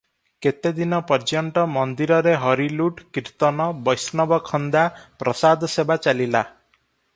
କେତେ 0.43 0.69
ଦିନ 0.77 0.99
ପର୍ଯ୍ୟନ୍ତ 1.11 1.65
ମନ୍ଦିରରେ 1.73 2.33
ହରିଲୁଟ, 2.45 3.05
କୀର୍ତ୍ତନ, 3.19 3.69
ବୈଷ୍ଣବଖନ୍ଦା, 3.89 4.89
ପ୍ରସାଦ 5.21 5.73
ସେବା 5.79 6.03
ଚାଲିଲା। 6.09 6.47